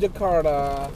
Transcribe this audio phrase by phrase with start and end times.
[0.00, 0.88] Jakarta.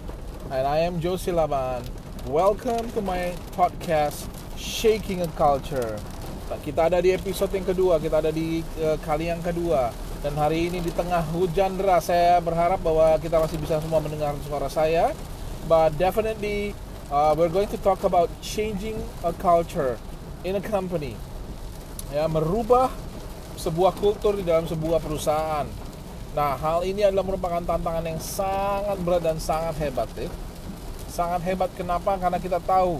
[0.48, 1.84] And I am Josie Laban.
[2.24, 4.24] Welcome to my podcast
[4.56, 6.00] Shaking a Culture.
[6.48, 9.92] Nah, kita ada di episode yang kedua, kita ada di uh, kali yang kedua.
[10.24, 14.32] Dan hari ini di tengah hujan deras, saya berharap bahwa kita masih bisa semua mendengar
[14.48, 15.12] suara saya.
[15.68, 16.72] But definitely
[17.12, 20.00] uh, we're going to talk about changing a culture
[20.48, 21.12] in a company.
[22.08, 22.88] Ya, merubah
[23.60, 25.83] sebuah kultur di dalam sebuah perusahaan.
[26.34, 30.26] Nah, hal ini adalah merupakan tantangan yang sangat berat dan sangat hebat, ya.
[31.06, 32.18] Sangat hebat kenapa?
[32.18, 32.98] Karena kita tahu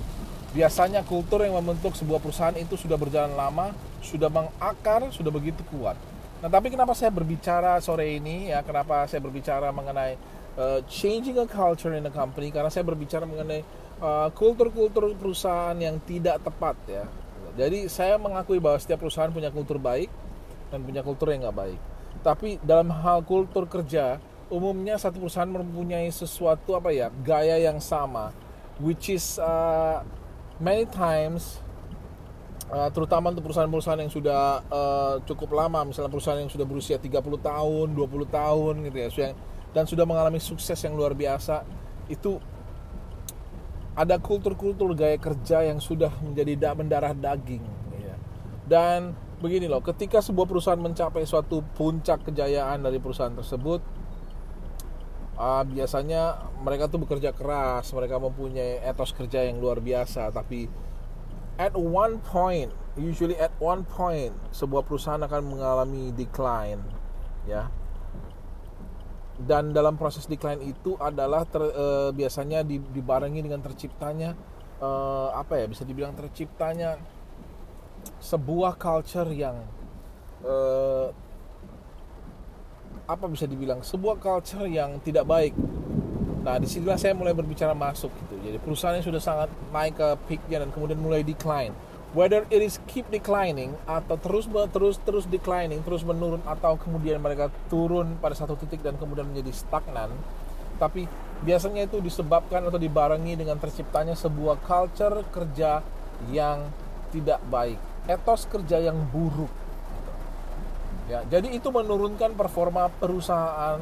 [0.54, 3.74] biasanya kultur yang membentuk sebuah perusahaan itu sudah berjalan lama,
[4.06, 5.98] sudah mengakar, sudah begitu kuat.
[6.38, 8.62] Nah, tapi kenapa saya berbicara sore ini ya?
[8.62, 10.14] Kenapa saya berbicara mengenai
[10.54, 12.54] uh, changing a culture in a company?
[12.54, 13.66] Karena saya berbicara mengenai
[13.98, 17.02] uh, kultur-kultur perusahaan yang tidak tepat ya.
[17.58, 20.06] Jadi saya mengakui bahwa setiap perusahaan punya kultur baik,
[20.70, 21.80] dan punya kultur yang nggak baik.
[22.24, 24.16] Tapi dalam hal kultur kerja,
[24.48, 28.32] umumnya satu perusahaan mempunyai sesuatu apa ya gaya yang sama,
[28.80, 30.00] which is uh,
[30.56, 31.60] many times
[32.72, 37.12] uh, terutama untuk perusahaan-perusahaan yang sudah uh, cukup lama, misalnya perusahaan yang sudah berusia 30
[37.44, 39.08] tahun, 20 tahun gitu ya,
[39.76, 41.66] dan sudah mengalami sukses yang luar biasa,
[42.08, 42.40] itu
[43.94, 47.62] ada kultur-kultur gaya kerja yang sudah menjadi mendarah daging
[47.94, 48.16] ya.
[48.66, 49.14] dan
[49.44, 53.84] begini loh, ketika sebuah perusahaan mencapai suatu puncak kejayaan dari perusahaan tersebut,
[55.36, 60.72] uh, biasanya mereka tuh bekerja keras, mereka mempunyai etos kerja yang luar biasa, tapi
[61.60, 66.80] at one point, usually at one point, sebuah perusahaan akan mengalami decline,
[67.44, 67.68] ya.
[69.36, 74.32] Dan dalam proses decline itu adalah ter, uh, biasanya dibarengi dengan terciptanya
[74.80, 76.96] uh, apa ya, bisa dibilang terciptanya
[78.24, 79.60] sebuah culture yang
[80.40, 81.12] uh,
[83.04, 85.52] apa bisa dibilang sebuah culture yang tidak baik.
[86.40, 88.34] Nah di sinilah saya mulai berbicara masuk gitu.
[88.40, 91.76] Jadi perusahaan yang sudah sangat naik ke peaknya dan kemudian mulai decline.
[92.16, 97.52] Whether it is keep declining atau terus terus terus declining, terus menurun atau kemudian mereka
[97.68, 100.08] turun pada satu titik dan kemudian menjadi stagnan.
[100.80, 101.04] Tapi
[101.44, 105.84] biasanya itu disebabkan atau dibarengi dengan terciptanya sebuah culture kerja
[106.32, 106.72] yang
[107.12, 109.50] tidak baik etos kerja yang buruk.
[111.04, 113.80] Ya, jadi itu menurunkan performa perusahaan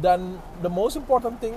[0.00, 1.52] dan the most important thing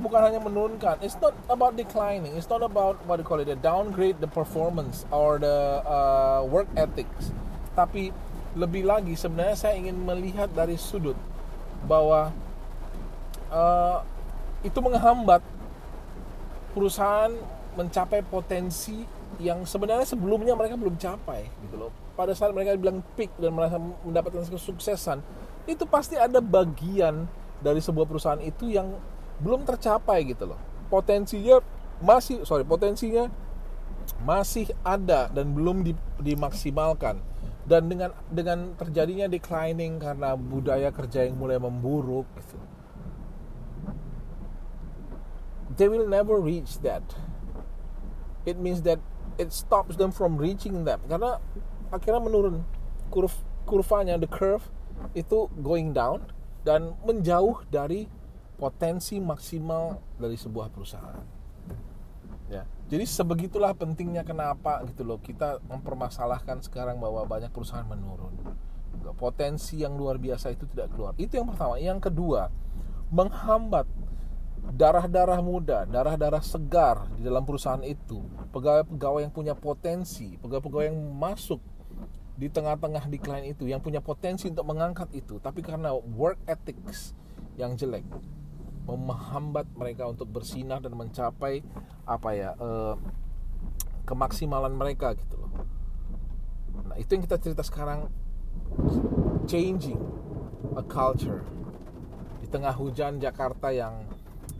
[0.00, 0.96] bukan hanya menurunkan.
[1.04, 2.32] It's not about declining.
[2.38, 6.40] It's not about what do you call it, the downgrade the performance or the uh,
[6.48, 7.34] work ethics.
[7.76, 8.14] Tapi
[8.56, 11.14] lebih lagi sebenarnya saya ingin melihat dari sudut
[11.86, 12.34] bahwa
[13.52, 13.98] uh,
[14.66, 15.44] itu menghambat
[16.74, 17.32] perusahaan
[17.78, 19.06] mencapai potensi
[19.38, 21.92] yang sebenarnya sebelumnya mereka belum capai gitu loh.
[22.18, 25.22] Pada saat mereka bilang peak dan merasa mendapatkan kesuksesan,
[25.70, 27.30] itu pasti ada bagian
[27.60, 28.96] dari sebuah perusahaan itu yang
[29.40, 30.58] belum tercapai gitu loh.
[30.90, 31.62] Potensinya
[32.00, 33.28] masih sorry potensinya
[34.24, 35.84] masih ada dan belum
[36.16, 37.20] dimaksimalkan
[37.68, 42.56] dan dengan dengan terjadinya declining karena budaya kerja yang mulai memburuk gitu.
[45.78, 47.04] They will never reach that.
[48.44, 48.98] It means that
[49.36, 51.38] it stops them from reaching them karena
[51.90, 52.64] akhirnya menurun
[53.10, 53.34] kurv
[53.66, 54.66] kurvanya the curve
[55.14, 56.22] itu going down
[56.62, 58.06] dan menjauh dari
[58.60, 61.24] potensi maksimal dari sebuah perusahaan.
[62.52, 62.68] Ya.
[62.90, 68.36] Jadi sebegitulah pentingnya kenapa gitu loh kita mempermasalahkan sekarang bahwa banyak perusahaan menurun.
[69.16, 71.16] Potensi yang luar biasa itu tidak keluar.
[71.16, 71.80] Itu yang pertama.
[71.80, 72.52] Yang kedua,
[73.08, 73.88] menghambat
[74.70, 78.22] darah-darah muda, darah-darah segar di dalam perusahaan itu,
[78.54, 81.60] pegawai-pegawai yang punya potensi, pegawai-pegawai yang masuk
[82.38, 87.12] di tengah-tengah decline itu, yang punya potensi untuk mengangkat itu, tapi karena work ethics
[87.58, 88.06] yang jelek,
[88.88, 91.62] menghambat mereka untuk bersinar dan mencapai
[92.08, 92.94] apa ya eh,
[94.08, 95.52] kemaksimalan mereka gitu loh.
[96.90, 98.10] Nah itu yang kita cerita sekarang,
[99.46, 100.00] changing
[100.74, 101.42] a culture
[102.40, 104.06] di tengah hujan Jakarta yang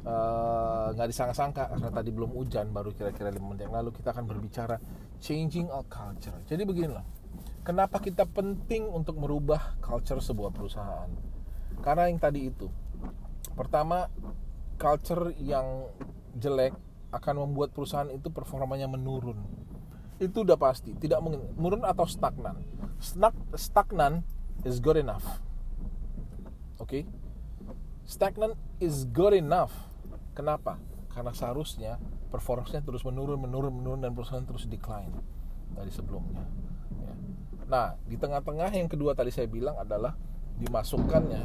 [0.01, 4.25] nggak uh, disangka-sangka karena tadi belum hujan baru kira-kira lima menit yang lalu kita akan
[4.25, 4.81] berbicara
[5.21, 6.37] changing a culture.
[6.49, 7.05] Jadi beginilah
[7.63, 11.11] kenapa kita penting untuk merubah culture sebuah perusahaan?
[11.85, 12.73] Karena yang tadi itu
[13.53, 14.09] pertama
[14.81, 15.89] culture yang
[16.33, 16.73] jelek
[17.13, 19.37] akan membuat perusahaan itu performanya menurun.
[20.17, 22.57] Itu udah pasti tidak mungkin menurun atau stagnan.
[23.01, 24.25] Stag, stagnan
[24.65, 25.45] is good enough.
[26.81, 27.05] Oke?
[27.05, 27.05] Okay?
[28.11, 29.90] stagnan is good enough
[30.33, 30.79] Kenapa?
[31.11, 31.99] Karena seharusnya
[32.31, 35.11] performance-nya terus menurun, menurun, menurun dan perusahaan terus decline
[35.75, 36.47] dari sebelumnya.
[37.03, 37.13] Ya.
[37.67, 40.15] Nah, di tengah-tengah yang kedua tadi saya bilang adalah
[40.61, 41.43] dimasukkannya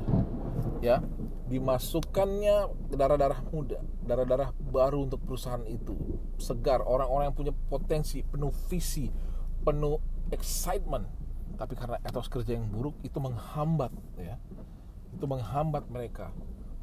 [0.84, 1.00] ya
[1.46, 5.94] dimasukkannya darah-darah muda, darah-darah baru untuk perusahaan itu.
[6.42, 9.14] Segar, orang-orang yang punya potensi, penuh visi,
[9.62, 10.02] penuh
[10.34, 11.06] excitement.
[11.56, 14.42] Tapi karena etos kerja yang buruk itu menghambat ya.
[15.14, 16.34] Itu menghambat mereka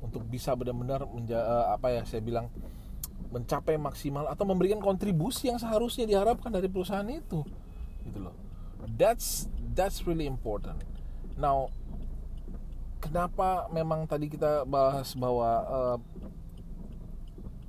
[0.03, 2.51] untuk bisa benar-benar eh, apa ya saya bilang
[3.33, 7.41] mencapai maksimal atau memberikan kontribusi yang seharusnya diharapkan dari perusahaan itu.
[8.05, 8.37] Gitu loh.
[8.99, 10.77] That's that's really important.
[11.41, 11.73] Now
[13.01, 15.99] kenapa memang tadi kita bahas bahwa uh,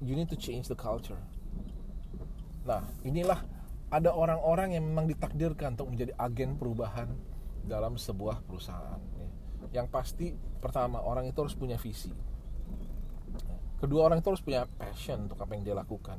[0.04, 1.20] you need to change the culture.
[2.68, 3.40] Nah, inilah
[3.88, 7.08] ada orang-orang yang memang ditakdirkan untuk menjadi agen perubahan
[7.64, 9.00] dalam sebuah perusahaan.
[9.74, 10.28] Yang pasti
[10.62, 12.14] pertama orang itu harus punya visi.
[13.82, 16.16] Kedua orang itu harus punya passion untuk apa yang dia lakukan.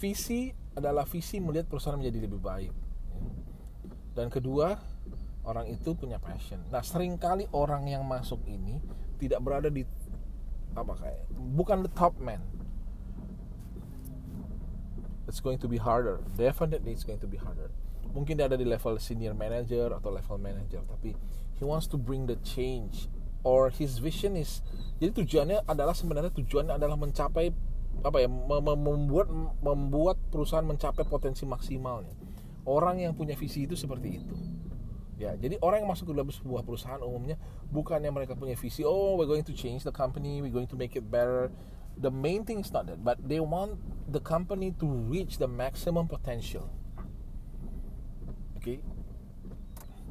[0.00, 2.74] Visi adalah visi melihat perusahaan menjadi lebih baik.
[4.16, 4.74] Dan kedua,
[5.46, 6.58] orang itu punya passion.
[6.74, 8.82] Nah, sering kali orang yang masuk ini
[9.22, 9.86] tidak berada di
[10.76, 11.20] apa kayak
[11.56, 12.42] bukan the top man.
[15.30, 16.20] It's going to be harder.
[16.34, 17.70] Definitely it's going to be harder.
[18.10, 21.14] Mungkin dia ada di level senior manager atau level manager, tapi
[21.56, 23.08] he wants to bring the change
[23.42, 24.60] or his vision is
[25.00, 27.52] jadi tujuannya adalah sebenarnya tujuannya adalah mencapai
[28.04, 29.28] apa ya membuat
[29.64, 32.12] membuat perusahaan mencapai potensi maksimalnya.
[32.66, 34.36] Orang yang punya visi itu seperti itu
[35.16, 37.40] Ya, jadi orang yang masuk ke dalam sebuah perusahaan umumnya
[37.72, 40.92] bukannya mereka punya visi, oh we're going to change the company, we're going to make
[40.92, 41.48] it better.
[41.96, 43.80] The main thing is not that, but they want
[44.12, 46.68] the company to reach the maximum potential.
[48.60, 48.60] Oke.
[48.60, 48.78] Okay?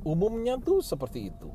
[0.06, 1.50] Umumnya tuh seperti itu.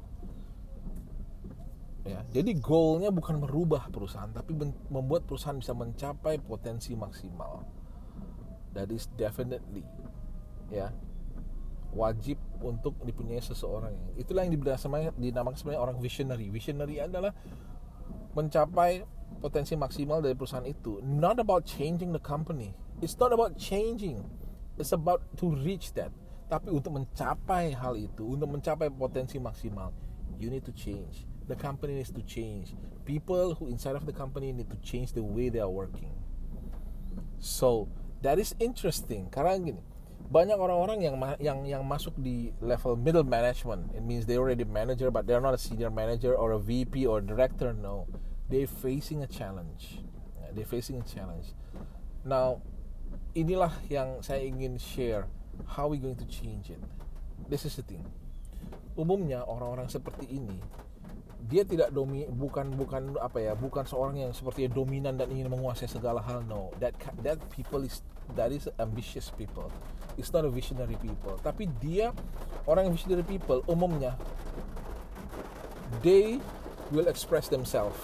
[2.03, 4.57] Ya, jadi goalnya bukan merubah perusahaan, tapi
[4.91, 7.63] membuat perusahaan bisa mencapai potensi maksimal.
[8.75, 9.87] That is definitely,
[10.73, 10.91] ya,
[11.95, 13.95] wajib untuk dipunyai seseorang.
[14.19, 14.59] Itulah yang
[15.15, 16.51] dinamakan sebenarnya orang visionary.
[16.51, 17.31] Visionary adalah
[18.35, 19.07] mencapai
[19.39, 20.99] potensi maksimal dari perusahaan itu.
[21.03, 22.75] Not about changing the company.
[22.99, 24.23] It's not about changing.
[24.81, 26.11] It's about to reach that.
[26.51, 29.95] Tapi untuk mencapai hal itu, untuk mencapai potensi maksimal,
[30.35, 31.31] you need to change.
[31.47, 32.75] The company needs to change.
[33.07, 36.11] People who inside of the company need to change the way they are working.
[37.39, 37.87] So,
[38.27, 39.31] that is interesting.
[39.31, 39.83] Karena gini,
[40.31, 45.11] banyak orang-orang yang yang yang masuk di level middle management it means they already manager
[45.11, 48.07] but they're not a senior manager or a VP or director no
[48.47, 49.99] they facing a challenge
[50.55, 51.51] they facing a challenge
[52.23, 52.63] now
[53.35, 55.27] inilah yang saya ingin share
[55.67, 56.81] how we going to change it.
[57.49, 58.05] This is the thing.
[58.95, 60.61] Umumnya orang-orang seperti ini
[61.41, 65.89] dia tidak domi bukan bukan apa ya bukan seorang yang seperti dominan dan ingin menguasai
[65.89, 66.71] segala hal no.
[66.79, 68.05] That that people is
[68.37, 69.73] that is ambitious people.
[70.21, 71.41] It's not a visionary people.
[71.41, 72.13] Tapi dia
[72.69, 74.15] orang yang visionary people umumnya
[76.05, 76.39] they
[76.95, 77.99] will express themselves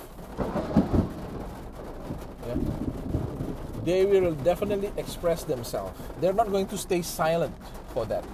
[3.87, 5.95] they will definitely express themselves.
[6.21, 7.55] They're not going to stay silent
[7.95, 8.27] for that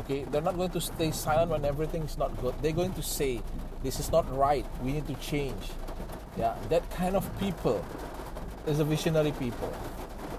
[0.00, 0.24] okay?
[0.24, 2.54] They're not going to stay silent when everything is not good.
[2.60, 3.40] They're going to say
[3.84, 4.64] this is not right.
[4.82, 5.72] We need to change.
[6.38, 7.84] Yeah that kind of people
[8.66, 9.72] is a visionary people.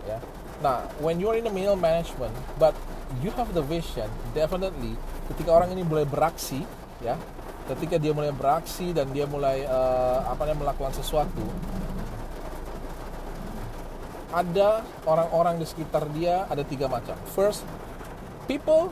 [0.07, 0.19] Yeah.
[0.63, 2.73] Nah when you're in the middle management but
[3.19, 4.95] you have the vision definitely
[5.27, 6.63] ketika orang ini mulai beraksi
[7.03, 7.19] ya
[7.67, 11.43] ketika dia mulai beraksi dan dia mulai uh, apa namanya melakukan sesuatu
[14.31, 17.15] ada orang-orang di sekitar dia ada tiga macam.
[17.35, 17.67] First
[18.47, 18.91] people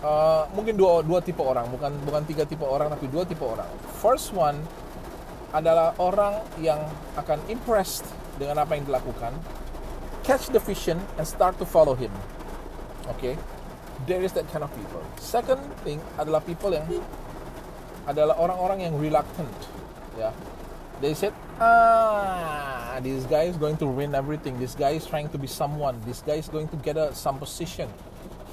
[0.00, 1.68] uh, mungkin dua dua tipe orang.
[1.68, 3.68] Bukan bukan tiga tipe orang tapi dua tipe orang.
[4.00, 4.56] First one
[5.52, 6.80] adalah orang yang
[7.16, 8.04] akan impressed
[8.36, 9.32] dengan apa yang dilakukan
[10.26, 12.10] catch the vision and start to follow him.
[13.16, 13.38] Okay?
[14.04, 15.00] There is that kind of people.
[15.22, 16.84] Second thing adalah people yang
[18.04, 19.52] adalah orang-orang yang reluctant.
[20.16, 20.30] Ya.
[20.30, 20.34] Yeah.
[21.00, 24.58] they said ah this guy is going to win everything.
[24.58, 26.00] This guy is trying to be someone.
[26.06, 27.88] This guy is going to get a some position.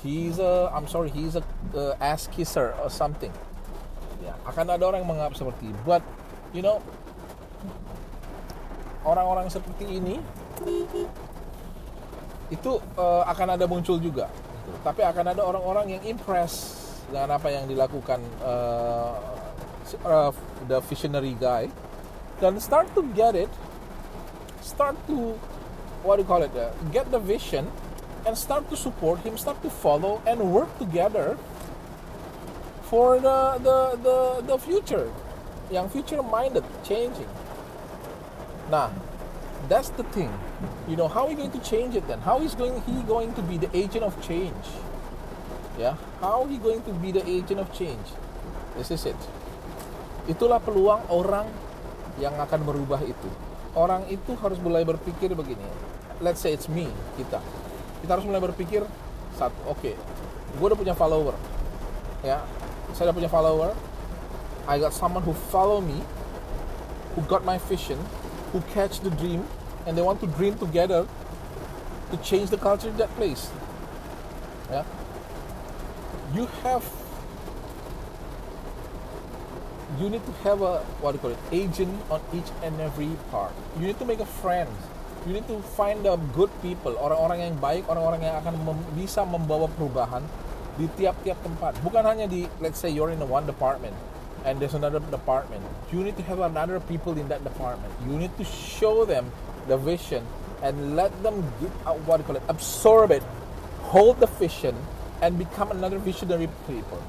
[0.04, 1.44] He's a I'm sorry he's a
[1.76, 3.32] uh, ass kisser or something.
[4.20, 6.04] Ya akan ada orang yang menganggap seperti but
[6.52, 6.84] you know
[9.04, 10.20] orang-orang seperti ini
[12.52, 14.28] itu uh, akan ada muncul juga.
[14.84, 19.16] Tapi akan ada orang-orang yang impress dengan apa yang dilakukan uh,
[20.08, 20.32] uh,
[20.68, 21.68] the visionary guy.
[22.40, 23.52] Dan start to get it
[24.64, 25.36] start to
[26.08, 27.68] what do you call it uh, get the vision
[28.26, 31.38] and start to support him, start to follow and work together
[32.88, 34.18] for the the the,
[34.48, 35.12] the future.
[35.72, 37.28] Yang future minded, changing.
[38.70, 38.92] Nah,
[39.68, 40.32] that's the thing.
[40.88, 42.20] You know, how are you going to change it then?
[42.20, 44.68] How is going he going to be the agent of change?
[45.80, 48.06] Yeah, how he going to be the agent of change?
[48.78, 49.20] This is it.
[50.30, 51.50] Itulah peluang orang
[52.22, 53.32] yang akan merubah itu.
[53.74, 55.66] Orang itu harus mulai berpikir begini.
[56.22, 57.42] Let's say it's me, kita.
[58.06, 58.86] Kita harus mulai berpikir
[59.34, 59.96] satu, oke, okay,
[60.54, 61.34] gue udah punya follower,
[62.22, 62.46] ya,
[62.94, 63.74] saya udah punya follower.
[64.70, 66.06] I got someone who follow me,
[67.18, 67.98] who got my vision,
[68.54, 69.42] who catch the dream,
[69.90, 71.10] and they want to dream together
[72.14, 73.50] to change the culture in that place.
[74.70, 74.86] Yeah,
[76.38, 76.86] you have
[80.00, 83.12] you need to have a what do you call it agent on each and every
[83.30, 83.54] part.
[83.80, 84.70] You need to make a friend.
[85.24, 89.24] You need to find the good people orang-orang yang baik orang-orang yang akan mem bisa
[89.24, 90.24] membawa perubahan
[90.76, 91.80] di tiap-tiap tempat.
[91.80, 93.96] Bukan hanya di let's say you're in a one department
[94.44, 95.64] and there's another department.
[95.96, 97.94] You need to have another people in that department.
[98.04, 99.32] You need to show them
[99.72, 100.28] the vision
[100.64, 103.22] and let them get, uh, what do you call it absorb it
[103.92, 104.74] hold the vision
[105.22, 107.04] and become another visionary people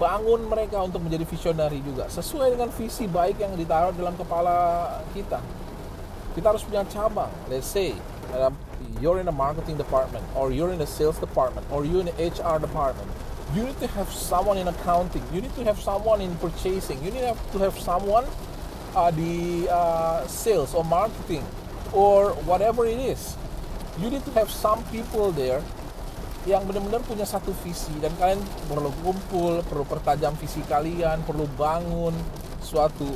[0.00, 5.44] bangun mereka untuk menjadi visionary juga sesuai dengan visi baik yang ditaruh dalam kepala kita.
[6.32, 7.92] Kita harus punya cabang let's say
[8.32, 8.48] uh,
[9.04, 12.16] you're in a marketing department or you're in a sales department or you're in the
[12.16, 13.04] HR department.
[13.52, 15.26] You need to have someone in accounting.
[15.34, 17.02] You need to have someone in purchasing.
[17.04, 18.24] You need to have someone
[18.94, 21.44] uh, di uh, sales or marketing
[21.92, 23.36] or whatever it is.
[23.98, 25.60] You need to have some people there
[26.48, 32.16] yang benar-benar punya satu visi dan kalian perlu kumpul, perlu pertajam visi kalian, perlu bangun
[32.64, 33.12] suatu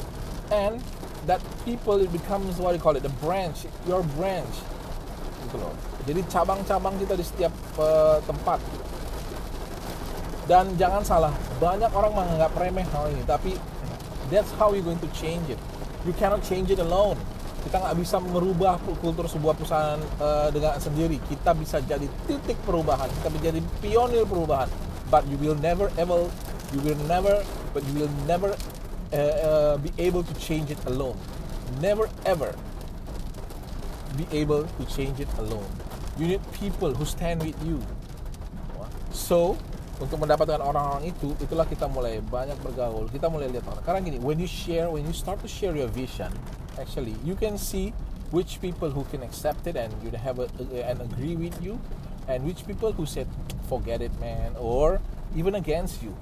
[0.53, 0.77] and
[1.25, 4.53] that people it becomes what you call it the branch, your branch
[5.49, 5.73] gitu loh.
[6.05, 8.61] Jadi cabang-cabang kita di setiap uh, tempat.
[10.45, 13.57] Dan jangan salah, banyak orang menganggap remeh hal ini, tapi
[14.29, 15.57] that's how you going to change it.
[16.05, 17.17] You cannot change it alone
[17.65, 21.17] kita nggak bisa merubah kultur sebuah perusahaan uh, dengan sendiri.
[21.25, 23.09] Kita bisa jadi titik perubahan.
[23.09, 24.69] Kita menjadi pionir perubahan.
[25.09, 26.29] But you will never ever
[26.77, 27.41] you will never
[27.73, 28.53] but you will never
[29.13, 31.17] uh, uh, be able to change it alone.
[31.81, 32.53] Never ever
[34.21, 35.67] be able to change it alone.
[36.21, 37.81] You need people who stand with you.
[39.09, 39.57] So
[40.03, 43.09] untuk mendapatkan orang-orang itu itulah kita mulai banyak bergaul.
[43.09, 43.83] Kita mulai lihat orang.
[43.89, 46.29] Karena gini when you share when you start to share your vision
[46.81, 47.95] actually you can see
[48.35, 50.49] which people who can accept it and you have a,
[50.85, 51.79] and agree with you
[52.27, 53.29] and which people who said
[53.69, 55.01] forget it man or
[55.35, 56.15] even against you.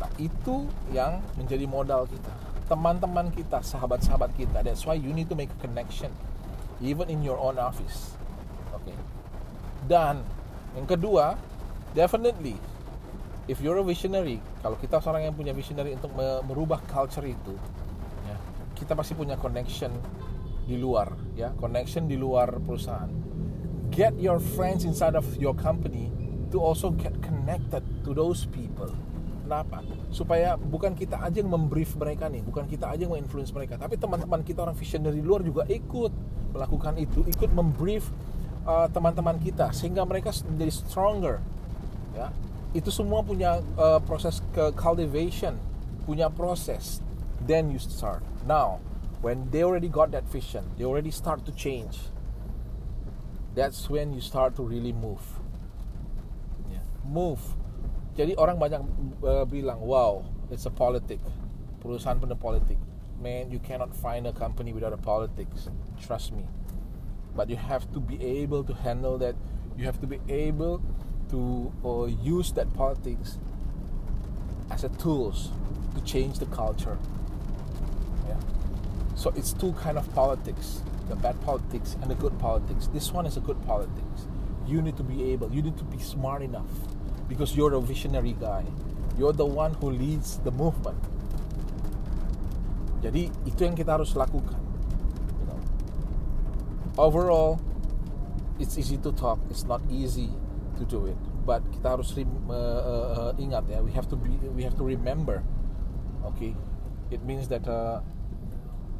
[0.00, 2.32] Nah itu yang menjadi modal kita.
[2.70, 4.62] Teman-teman kita sahabat-sahabat kita.
[4.62, 6.14] That's why you need to make a connection
[6.80, 8.16] even in your own office.
[8.80, 8.96] Okay.
[9.88, 10.20] dan
[10.76, 11.38] yang kedua
[11.96, 12.54] definitely
[13.48, 16.12] if you're a visionary kalau kita seorang yang punya visionary untuk
[16.44, 17.54] merubah culture itu
[18.80, 19.92] kita pasti punya connection
[20.64, 21.52] di luar ya.
[21.60, 23.12] Connection di luar perusahaan.
[23.92, 26.08] Get your friends inside of your company
[26.48, 28.88] to also get connected to those people.
[29.44, 29.82] Kenapa?
[30.14, 33.98] Supaya bukan kita aja yang membrief mereka nih bukan kita aja yang menginfluence mereka tapi
[33.98, 36.14] teman-teman kita orang visionary luar juga ikut
[36.54, 38.14] melakukan itu ikut membrief
[38.62, 41.36] uh, teman-teman kita sehingga mereka menjadi stronger
[42.14, 42.30] ya.
[42.70, 45.58] Itu semua punya uh, proses ke cultivation
[46.06, 47.02] punya proses
[47.46, 48.22] then you start.
[48.46, 48.80] Now
[49.20, 51.98] when they already got that vision they already start to change
[53.54, 55.20] that's when you start to really move.
[56.70, 56.86] Yeah.
[57.04, 57.40] move.
[58.14, 58.82] Jadi orang banyak
[59.24, 61.18] uh, bilang wow it's a politic.
[61.82, 62.78] Perusahaan penuh politik
[63.20, 65.68] man you cannot find a company without a politics.
[66.00, 66.46] Trust me.
[67.34, 69.34] But you have to be able to handle that.
[69.78, 70.82] You have to be able
[71.30, 73.38] to uh, use that politics
[74.70, 75.50] as a tools
[75.94, 76.98] to change the culture
[79.20, 82.88] so it's two kind of politics, the bad politics and the good politics.
[82.88, 84.24] This one is a good politics.
[84.66, 86.72] You need to be able, you need to be smart enough
[87.28, 88.64] because you're a visionary guy.
[89.18, 90.96] You're the one who leads the movement.
[93.04, 94.56] Jadi itu yang kita harus lakukan.
[95.40, 95.60] You know.
[96.96, 97.60] Overall,
[98.56, 99.36] it's easy to talk.
[99.52, 100.32] It's not easy
[100.80, 101.20] to do it.
[101.44, 103.84] But kita harus uh, uh, ingat ya.
[103.84, 104.32] We have to be.
[104.52, 105.44] We have to remember.
[106.32, 106.56] Okay,
[107.10, 107.66] it means that.
[107.66, 108.00] Uh,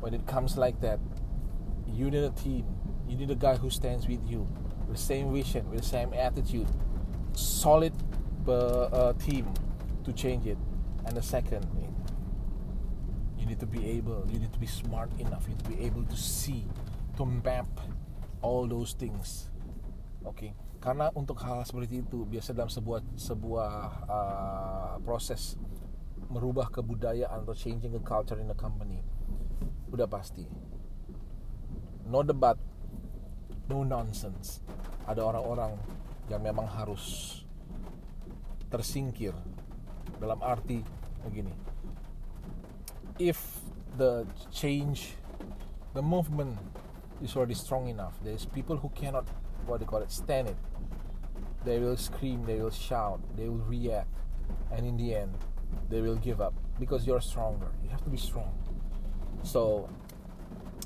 [0.01, 0.99] when it comes like that,
[1.87, 2.65] you need a team.
[3.07, 4.49] You need a guy who stands with you,
[4.89, 6.69] with the same vision, with the same attitude,
[7.33, 7.93] solid
[8.49, 9.53] uh, uh, team
[10.05, 10.59] to change it.
[11.05, 11.67] And the second,
[13.39, 15.85] you need to be able, you need to be smart enough, you need to be
[15.85, 16.67] able to see,
[17.17, 17.69] to map
[18.43, 19.51] all those things.
[20.25, 23.73] Okay, karena untuk hal, seperti itu biasa dalam sebuah sebuah
[24.05, 25.57] uh, proses
[26.31, 29.03] merubah kebudayaan atau changing a culture in a company?
[29.91, 30.47] Udah pasti.
[32.07, 32.55] No debat
[33.67, 34.63] no nonsense.
[35.11, 35.75] Ada orang-orang
[36.31, 37.39] yang memang harus
[38.71, 39.35] tersingkir
[40.23, 40.87] dalam arti
[41.27, 41.55] begini.
[43.19, 43.43] If
[43.99, 45.19] the change
[45.93, 46.55] the movement
[47.19, 49.27] is already strong enough there's people who cannot
[49.67, 50.59] what they call it stand it.
[51.67, 54.09] They will scream they will shout they will react
[54.71, 55.35] and in the end
[55.89, 57.69] they will give up because you're stronger.
[57.83, 58.53] You have to be strong.
[59.43, 59.89] So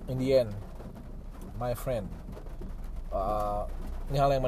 [0.08, 0.54] in the end
[1.58, 2.08] my friend
[3.12, 3.66] uh,
[4.12, 4.40] ya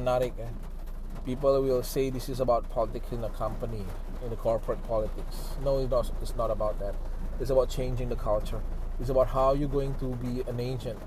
[1.25, 3.85] people will say this is about politics in a company
[4.23, 5.37] in the corporate politics.
[5.63, 6.95] No it's not, it's not about that.
[7.41, 8.61] It's about changing the culture.
[9.01, 10.99] It's about how you're going to be an agent.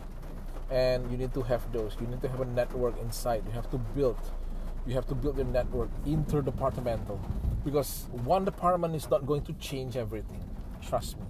[0.70, 1.98] And you need to have those.
[2.00, 3.44] You need to have a network inside.
[3.48, 4.20] You have to build.
[4.86, 7.20] You have to build your network interdepartmental
[7.64, 10.44] because one department is not going to change everything.
[10.82, 11.28] Trust me.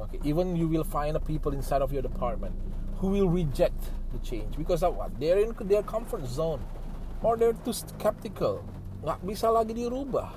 [0.00, 2.54] Okay even you will find a people inside of your department
[2.98, 3.78] who will reject
[4.12, 5.10] the change because of what?
[5.18, 6.62] They're in their comfort zone
[7.22, 8.64] or they're too skeptical.
[9.02, 10.30] Nggak bisa lagi dirubah.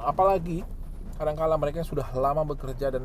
[0.00, 0.64] Apalagi
[1.20, 3.04] kadang-kala mereka sudah lama bekerja dan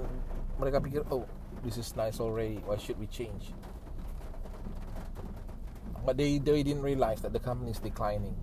[0.58, 1.28] mereka pikir oh
[1.62, 2.64] this is nice already.
[2.64, 3.52] Why should we change?
[6.08, 8.34] But they they didn't realize that the company is declining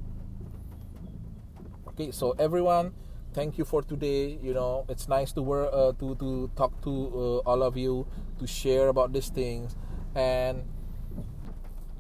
[1.97, 2.93] okay so everyone
[3.37, 4.41] thank you for today.
[4.41, 8.09] You know it's nice to work uh, to to talk to uh, all of you
[8.41, 9.77] to share about these things.
[10.17, 10.65] And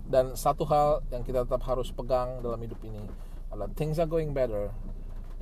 [0.09, 3.05] dan satu hal yang kita tetap harus pegang dalam hidup ini
[3.53, 4.73] adalah things are going better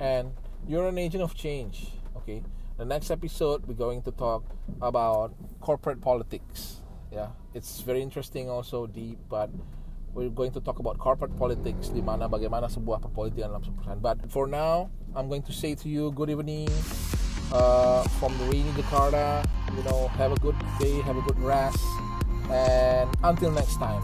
[0.01, 0.35] and
[0.67, 2.41] you're an agent of change okay?
[2.75, 4.41] The next episode we're going to talk
[4.81, 6.81] about corporate politics.
[7.13, 9.53] Yeah it's very interesting also deep but
[10.15, 14.01] we're going to talk about corporate politics di mana bagaimana sebuah perpolitikan dalam sebuah perusahaan.
[14.01, 16.71] But for now I'm going to say to you good evening
[17.51, 19.43] uh, from rainy Jakarta.
[19.75, 21.83] You know have a good day have a good rest
[22.47, 23.99] and until next time